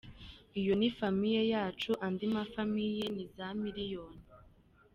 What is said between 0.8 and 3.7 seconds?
famille yacu andi ma famille ni za